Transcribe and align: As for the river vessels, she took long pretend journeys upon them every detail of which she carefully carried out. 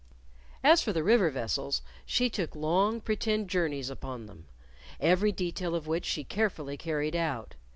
As 0.63 0.81
for 0.81 0.91
the 0.93 1.03
river 1.03 1.29
vessels, 1.29 1.83
she 2.07 2.27
took 2.27 2.55
long 2.55 3.01
pretend 3.01 3.51
journeys 3.51 3.87
upon 3.91 4.25
them 4.25 4.47
every 4.99 5.31
detail 5.31 5.75
of 5.75 5.85
which 5.85 6.05
she 6.05 6.23
carefully 6.23 6.75
carried 6.75 7.15
out. 7.15 7.53